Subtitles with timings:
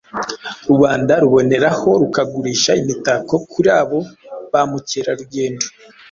[0.69, 3.99] rubanda ruboneraho rukagurisha imitako kuri abo
[4.51, 5.65] ba mukerarugendo.